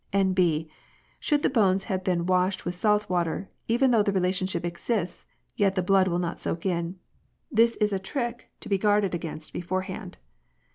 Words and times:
N.B. 0.13 0.67
Should 1.19 1.43
the 1.43 1.49
bones 1.51 1.83
have 1.83 2.03
been 2.03 2.25
washed 2.25 2.65
with 2.65 2.73
salt 2.73 3.07
water, 3.07 3.51
even 3.67 3.91
though 3.91 4.01
the 4.01 4.11
relationship 4.11 4.65
exists, 4.65 5.27
yet 5.55 5.75
the 5.75 5.83
blood 5.83 6.07
will 6.07 6.17
not 6.17 6.41
soak 6.41 6.65
in. 6.65 6.97
This 7.51 7.75
is 7.75 7.93
a 7.93 7.99
trick 7.99 8.49
to 8.61 8.67
be 8.67 8.79
guarded 8.79 9.13
against 9.13 9.53
beforehand. 9.53 10.17